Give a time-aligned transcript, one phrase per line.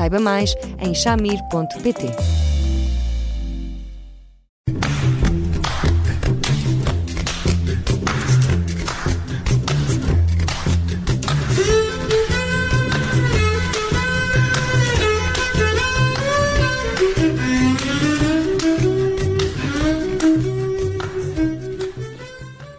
[0.00, 2.06] Saiba mais em chamir.pt.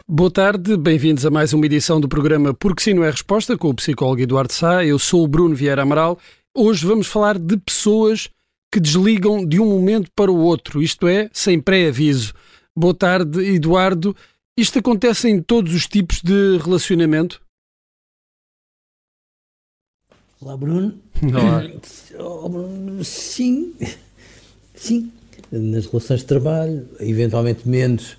[0.10, 3.70] Boa tarde, bem-vindos a mais uma edição do programa Porque Sim Não é Resposta, com
[3.70, 4.84] o psicólogo Eduardo Sá.
[4.84, 6.18] Eu sou o Bruno Vieira Amaral.
[6.54, 8.30] Hoje vamos falar de pessoas
[8.70, 12.34] que desligam de um momento para o outro, isto é, sem pré-aviso.
[12.76, 14.14] Boa tarde, Eduardo.
[14.58, 17.42] Isto acontece em todos os tipos de relacionamento?
[20.42, 21.00] Olá, Bruno.
[21.24, 21.64] Olá.
[22.20, 23.74] Oh, Bruno, sim,
[24.76, 25.10] sim.
[25.50, 28.18] Nas relações de trabalho, eventualmente menos,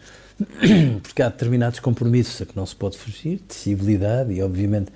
[1.03, 4.91] porque há determinados compromissos a que não se pode fugir, de civilidade e, obviamente,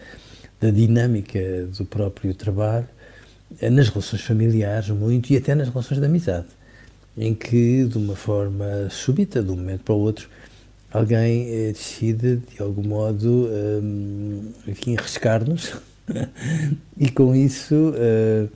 [0.59, 2.89] da dinâmica do próprio trabalho,
[3.63, 6.47] nas relações familiares, muito, e até nas relações de amizade,
[7.17, 10.29] em que, de uma forma súbita, de um momento para o outro,
[10.93, 15.75] alguém eh, decide, de algum modo, hum, enfim, arriscar-nos
[16.97, 18.47] e, com isso, eh,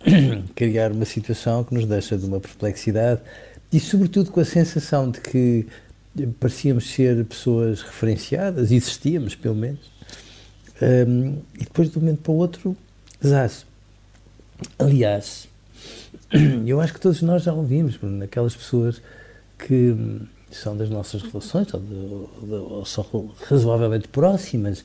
[0.54, 3.20] criar uma situação que nos deixa de uma perplexidade
[3.72, 5.66] e, sobretudo, com a sensação de que
[6.40, 9.90] parecíamos ser pessoas referenciadas, existíamos pelo menos,
[10.82, 12.76] um, e depois de um momento para o outro,
[13.24, 13.64] zaz.
[14.78, 15.48] Aliás,
[16.66, 19.00] eu acho que todos nós já ouvimos, Bruno, aquelas pessoas
[19.58, 19.94] que
[20.50, 24.84] são das nossas relações, ou, de, ou são razoavelmente próximas,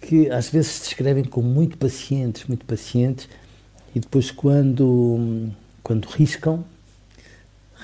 [0.00, 3.28] que às vezes se descrevem como muito pacientes, muito pacientes,
[3.94, 5.50] e depois quando,
[5.82, 6.64] quando riscam,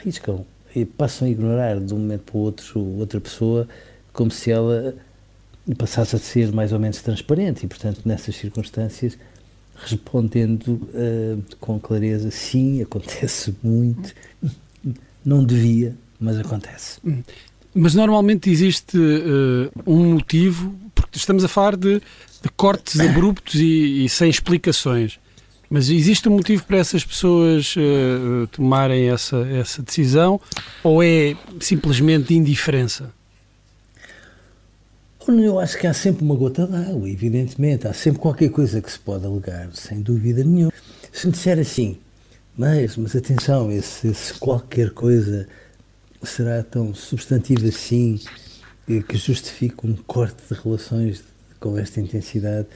[0.03, 3.69] riscam e passam a ignorar de um momento para o outro outra pessoa
[4.13, 4.95] como se ela
[5.77, 9.17] passasse a ser mais ou menos transparente e, portanto, nessas circunstâncias,
[9.85, 14.15] respondendo uh, com clareza, sim, acontece muito,
[15.25, 17.01] não devia, mas acontece.
[17.75, 22.01] Mas normalmente existe uh, um motivo, porque estamos a falar de,
[22.43, 25.19] de cortes abruptos e, e sem explicações.
[25.69, 30.41] Mas existe um motivo para essas pessoas uh, tomarem essa, essa decisão
[30.83, 33.13] ou é simplesmente indiferença?
[35.39, 37.87] Eu acho que há sempre uma gota d'água, evidentemente.
[37.87, 40.73] Há sempre qualquer coisa que se pode alegar, sem dúvida nenhuma.
[41.13, 41.99] Se me disser assim,
[42.57, 45.47] mas, mas atenção, esse, esse qualquer coisa
[46.23, 48.21] será tão substantivo assim
[48.87, 51.23] que justifique um corte de relações
[51.61, 52.67] com esta intensidade?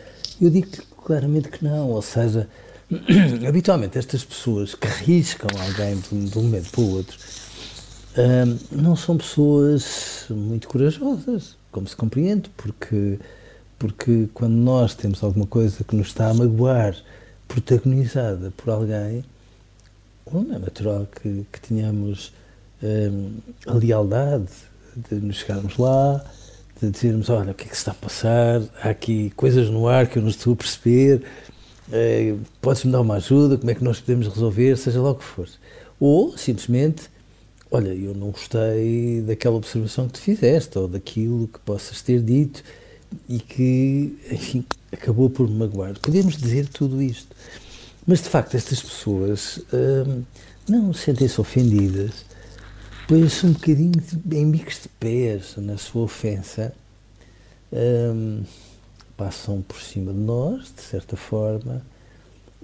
[0.41, 0.69] Eu digo
[1.05, 1.91] claramente que não.
[1.91, 2.49] Ou seja,
[3.49, 7.19] habitualmente estas pessoas que riscam alguém de um momento para o outro
[8.71, 13.19] não são pessoas muito corajosas, como se compreende, porque,
[13.79, 16.97] porque quando nós temos alguma coisa que nos está a magoar,
[17.49, 19.25] protagonizada por alguém,
[20.33, 22.33] não é natural que, que tenhamos
[22.83, 24.49] um, a lealdade
[24.97, 26.25] de nos chegarmos lá,
[26.81, 29.89] de dizermos, olha, o que é que se está a passar, há aqui coisas no
[29.89, 31.23] ar que eu não estou a perceber,
[31.93, 35.25] eh, podes-me dar uma ajuda, como é que nós podemos resolver, seja lá o que
[35.25, 35.49] for.
[36.01, 37.09] Ou, simplesmente,
[37.75, 42.63] olha, eu não gostei daquela observação que tu fizeste, ou daquilo que possas ter dito,
[43.29, 45.99] e que, enfim, acabou por me magoar.
[45.99, 47.35] Podemos dizer tudo isto.
[48.07, 50.23] Mas, de facto, estas pessoas hum,
[50.69, 52.25] não sentem-se ofendidas,
[53.09, 56.73] põem-se um bocadinho de, em bicos de pés na sua ofensa,
[57.73, 58.43] hum,
[59.17, 61.83] passam por cima de nós, de certa forma,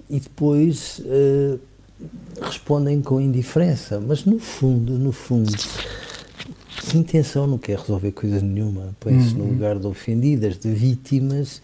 [0.09, 1.59] e depois uh,
[2.41, 3.99] respondem com indiferença.
[3.99, 5.51] Mas no fundo, no fundo,
[6.93, 8.95] a intenção não quer resolver coisa nenhuma.
[8.99, 9.45] Põe-se uhum.
[9.45, 11.61] no lugar de ofendidas, de vítimas,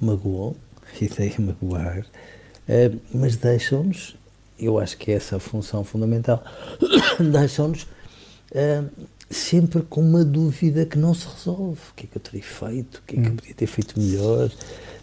[0.00, 0.54] magoam,
[1.00, 4.16] ideia é magoar, uh, mas deixam-nos,
[4.58, 6.42] eu acho que é essa a função fundamental,
[7.32, 8.88] deixam-nos uh,
[9.32, 11.80] sempre com uma dúvida que não se resolve.
[11.90, 12.96] O que é que eu teria feito?
[12.96, 13.36] O que é que eu hum.
[13.36, 14.50] podia ter feito melhor?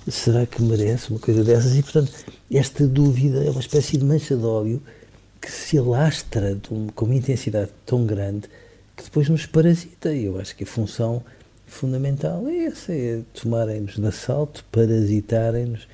[0.07, 1.75] Será que merece uma coisa dessas?
[1.75, 2.11] E, portanto,
[2.51, 4.81] esta dúvida é uma espécie de mancha de óleo
[5.41, 8.47] que se alastra um, com uma intensidade tão grande
[8.95, 10.13] que depois nos parasita.
[10.13, 11.23] E eu acho que a função
[11.65, 15.87] fundamental é essa, é tomarem-nos de assalto, parasitarem-nos,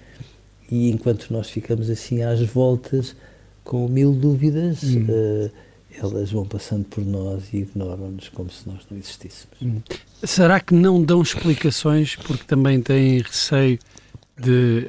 [0.72, 3.16] e enquanto nós ficamos assim às voltas,
[3.64, 5.06] com mil dúvidas, hum.
[5.10, 5.52] uh,
[6.00, 9.56] elas vão passando por nós e ignoram-nos como se nós não existíssemos.
[9.62, 9.82] Hum.
[10.24, 13.80] Será que não dão explicações porque também têm receio
[14.38, 14.88] de,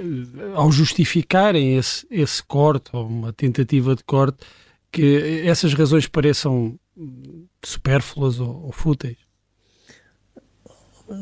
[0.55, 4.39] ao justificarem esse, esse corte ou uma tentativa de corte,
[4.91, 6.79] que essas razões pareçam
[7.63, 9.17] supérfluas ou, ou fúteis?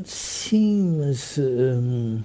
[0.04, 1.38] Sim, mas.
[1.38, 2.22] Hum,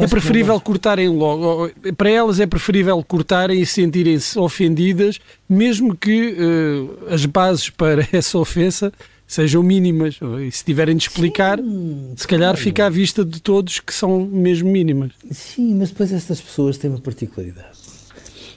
[0.00, 1.70] é preferível cortarem logo.
[1.96, 5.18] Para elas é preferível cortarem e sentirem-se ofendidas,
[5.48, 8.92] mesmo que uh, as bases para essa ofensa
[9.26, 10.18] sejam mínimas.
[10.46, 12.62] E se tiverem de explicar, Sim, se calhar claro.
[12.62, 15.12] fica à vista de todos que são mesmo mínimas.
[15.30, 17.78] Sim, mas depois estas pessoas têm uma particularidade.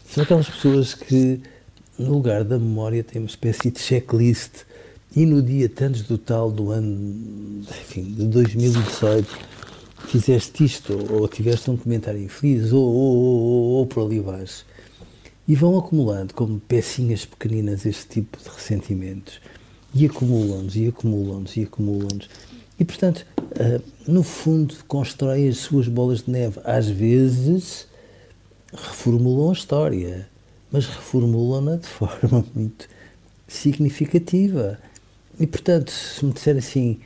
[0.10, 1.42] São aquelas pessoas que,
[1.98, 4.64] no lugar da memória, têm uma espécie de checklist
[5.16, 9.28] e no dia tantos do tal do ano, enfim, de 2018,
[10.06, 14.66] fizeste isto, ou tiveste um comentário infeliz, ou, ou, ou, ou por ali vais.
[15.48, 19.40] E vão acumulando como pecinhas pequeninas este tipo de ressentimentos.
[19.94, 22.30] E acumulam-nos, e acumulam-nos, e acumulam-nos.
[22.80, 26.60] E, portanto, uh, no fundo, constroem as suas bolas de neve.
[26.64, 27.88] Às vezes,
[28.74, 30.28] reformulam a história,
[30.72, 32.90] mas reformulam-na de forma muito
[33.48, 34.78] significativa.
[35.40, 37.00] E, portanto, se me disser assim,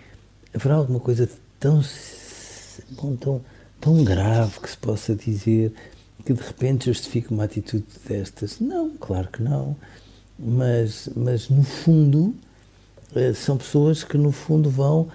[0.53, 1.29] haverá alguma coisa
[1.59, 1.81] tão,
[2.91, 3.41] bom, tão,
[3.79, 5.73] tão grave que se possa dizer
[6.25, 8.59] que de repente justifique uma atitude destas?
[8.59, 9.75] Não, claro que não.
[10.37, 12.33] Mas, mas no fundo,
[13.15, 15.09] eh, são pessoas que no fundo vão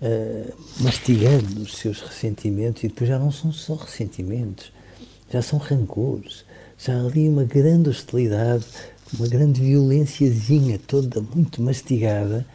[0.00, 4.72] uh, mastigando os seus ressentimentos e depois já não são só ressentimentos,
[5.32, 6.44] já são rancores,
[6.78, 8.64] já ali uma grande hostilidade
[9.18, 12.46] uma grande violênciazinha toda muito mastigada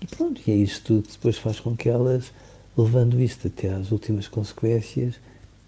[0.00, 2.32] e pronto, e é isto tudo depois faz com que elas,
[2.76, 5.14] levando isto até às últimas consequências,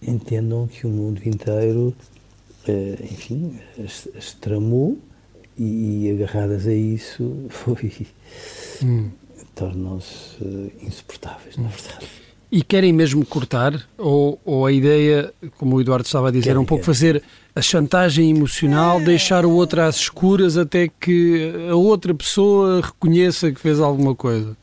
[0.03, 1.95] entendam que o mundo inteiro,
[2.67, 4.99] eh, enfim, as, tramou
[5.59, 8.07] e, agarradas a isso foi
[8.83, 9.11] hum.
[9.55, 12.07] tornam-se uh, insuportáveis, na verdade.
[12.51, 13.85] E querem mesmo cortar?
[13.99, 16.95] Ou, ou a ideia, como o Eduardo estava a dizer, querem, é um pouco querem.
[16.95, 17.23] fazer
[17.55, 19.05] a chantagem emocional, é.
[19.05, 24.57] deixar o outro às escuras até que a outra pessoa reconheça que fez alguma coisa?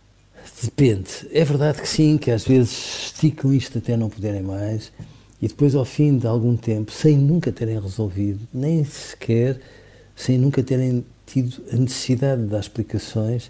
[0.63, 1.27] Depende.
[1.31, 4.91] É verdade que sim, que às vezes esticam isto até não poderem mais
[5.41, 9.59] e depois, ao fim de algum tempo, sem nunca terem resolvido, nem sequer,
[10.15, 13.49] sem nunca terem tido a necessidade de dar explicações,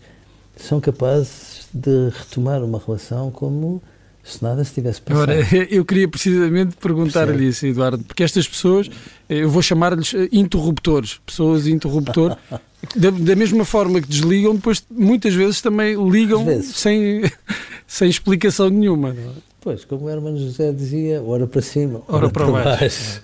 [0.56, 3.81] são capazes de retomar uma relação como
[4.23, 5.31] se nada se tivesse passado.
[5.31, 8.89] Agora, eu queria precisamente perguntar-lhe isso, Eduardo, porque estas pessoas,
[9.29, 12.38] eu vou chamar-lhes eh, interruptores, pessoas interruptor,
[12.95, 16.75] da, da, mesma forma que desligam, depois muitas vezes também ligam vezes.
[16.75, 17.23] Sem,
[17.88, 19.09] sem explicação nenhuma.
[19.09, 19.27] É?
[19.59, 22.79] Pois, como o Hermano José dizia, ora para cima, ora, ora para, para baixo.
[22.79, 23.21] baixo.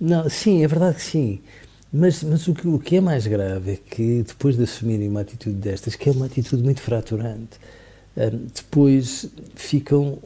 [0.00, 1.40] Não, sim, é verdade que sim.
[1.92, 5.20] Mas, mas o, que, o que é mais grave é que depois de assumirem uma
[5.20, 7.56] atitude destas, que é uma atitude muito fraturante,
[8.16, 10.18] depois ficam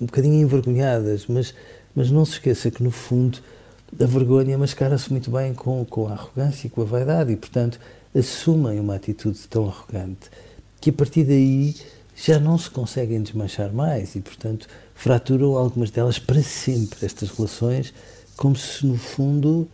[0.00, 1.54] um bocadinho envergonhadas, mas,
[1.94, 3.38] mas não se esqueça que, no fundo,
[3.98, 7.78] a vergonha mascara-se muito bem com, com a arrogância e com a vaidade, e, portanto,
[8.14, 10.30] assumem uma atitude tão arrogante
[10.80, 11.74] que, a partir daí,
[12.14, 17.94] já não se conseguem desmanchar mais e, portanto, fraturam algumas delas para sempre estas relações,
[18.36, 19.68] como se, no fundo,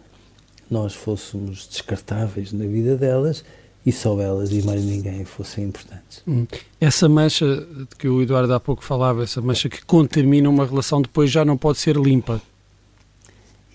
[0.70, 3.44] nós fôssemos descartáveis na vida delas
[3.87, 6.23] e só elas e mais ninguém fossem importantes.
[6.26, 6.47] Hum.
[6.81, 11.03] Essa mancha de que o Eduardo há pouco falava, essa mancha que contamina uma relação
[11.03, 12.41] depois já não pode ser limpa.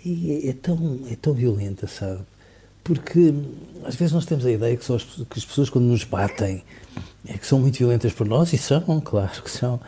[0.04, 2.22] E é, é tão, é tão violenta, sabe?
[2.84, 3.34] Porque
[3.84, 6.64] às vezes nós temos a ideia que, as, que as pessoas quando nos batem
[7.28, 9.80] é que são muito violentas por nós, e são, claro que são.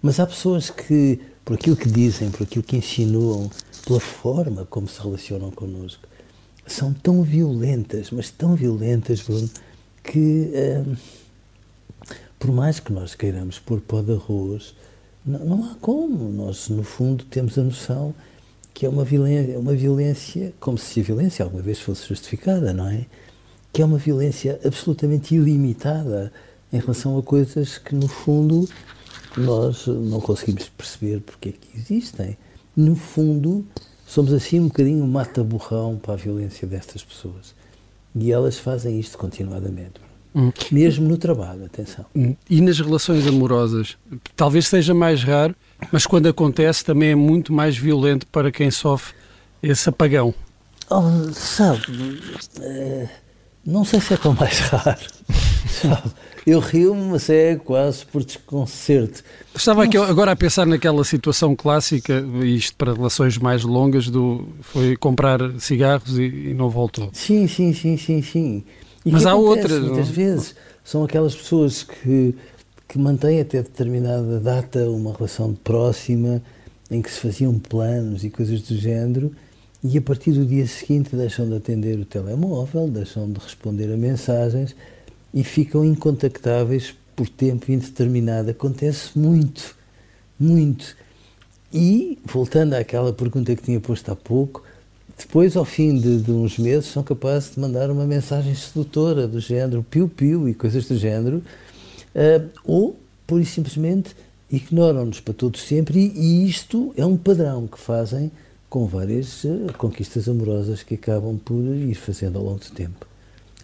[0.00, 3.50] Mas há pessoas que, por aquilo que dizem, por aquilo que insinuam,
[3.84, 6.08] pela forma como se relacionam connosco,
[6.68, 9.50] são tão violentas, mas tão violentas, Bruno,
[10.02, 10.50] que
[10.86, 10.96] hum,
[12.38, 14.74] por mais que nós queiramos pôr pó de arroz,
[15.26, 16.30] não, não, há como.
[16.30, 18.14] Nós, no fundo, temos a noção
[18.72, 22.88] que é uma violência, uma violência, como se a violência alguma vez fosse justificada, não
[22.88, 23.06] é?
[23.72, 26.32] Que é uma violência absolutamente ilimitada
[26.72, 28.68] em relação a coisas que, no fundo,
[29.36, 32.38] nós não conseguimos perceber porque é que existem.
[32.76, 33.66] No fundo,
[34.08, 37.54] somos assim um bocadinho mata-borrão para a violência destas pessoas.
[38.16, 40.00] E elas fazem isto continuadamente.
[40.34, 40.50] Hum.
[40.72, 42.06] Mesmo no trabalho, atenção.
[42.16, 42.34] Hum.
[42.48, 43.98] E nas relações amorosas?
[44.34, 45.54] Talvez seja mais raro,
[45.92, 49.14] mas quando acontece também é muito mais violento para quem sofre
[49.62, 50.34] esse apagão.
[50.90, 51.82] Oh, sabe,
[52.60, 53.08] uh,
[53.64, 55.06] não sei se é tão mais raro.
[56.46, 59.22] Eu rio-me, mas é quase por desconcerto.
[59.54, 64.96] Estava aqui agora a pensar naquela situação clássica, isto para relações mais longas, do foi
[64.96, 67.10] comprar cigarros e, e não voltou.
[67.12, 68.64] Sim, sim, sim, sim, sim.
[69.04, 69.78] E mas há outras.
[69.78, 70.14] Muitas não?
[70.14, 72.34] vezes são aquelas pessoas que,
[72.88, 76.42] que mantêm até determinada data uma relação próxima,
[76.90, 79.32] em que se faziam planos e coisas do género,
[79.82, 83.96] e a partir do dia seguinte deixam de atender o telemóvel, deixam de responder a
[83.96, 84.74] mensagens
[85.32, 88.50] e ficam incontactáveis por tempo indeterminado.
[88.50, 89.76] Acontece muito,
[90.38, 90.96] muito.
[91.72, 94.62] E, voltando àquela pergunta que tinha posto há pouco,
[95.18, 99.40] depois, ao fim de, de uns meses, são capazes de mandar uma mensagem sedutora do
[99.40, 101.42] género piu-piu e coisas do género,
[102.14, 104.14] uh, ou, por e simplesmente,
[104.50, 108.30] ignoram-nos para todo sempre, e, e isto é um padrão que fazem
[108.68, 113.06] com várias uh, conquistas amorosas que acabam por ir fazendo ao longo do tempo.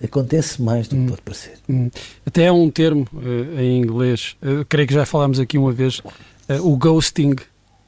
[0.03, 1.07] Acontece mais do que hum.
[1.07, 1.55] pode parecer.
[1.69, 1.91] Hum.
[2.27, 6.01] Até há um termo uh, em inglês, uh, creio que já falámos aqui uma vez,
[6.63, 7.37] o ghosting,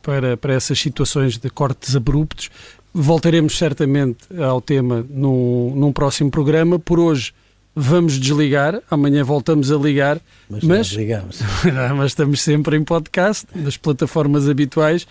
[0.03, 2.49] para, para essas situações de cortes abruptos.
[2.95, 6.79] Voltaremos certamente ao tema num, num próximo programa.
[6.79, 7.35] Por hoje
[7.75, 10.19] vamos desligar, amanhã voltamos a ligar.
[10.49, 10.97] Mas, mas,
[11.97, 15.07] mas estamos sempre em podcast, nas plataformas habituais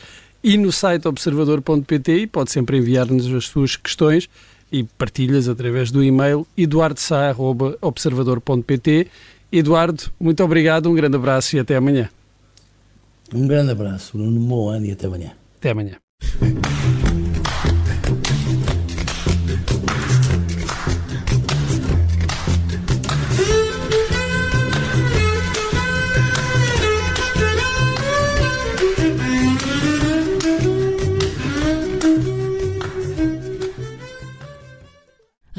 [0.45, 4.29] e no site observador.pt e pode sempre enviar-nos as suas questões
[4.71, 9.07] e partilhas através do e-mail eduardosá.observador.pt
[9.51, 12.11] Eduardo, muito obrigado, um grande abraço e até amanhã.
[13.33, 15.31] Um grande abraço, um bom ano e até amanhã.
[15.57, 15.95] Até amanhã.